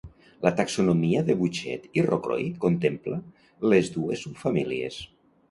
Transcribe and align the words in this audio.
La 0.43 0.51
taxonomia 0.59 1.19
de 1.27 1.35
Bouchet 1.41 1.85
i 1.99 2.05
Rocroi 2.07 2.47
contempla 2.65 3.21
les 3.75 3.93
dues 3.99 4.27
subfamílies. 4.27 4.99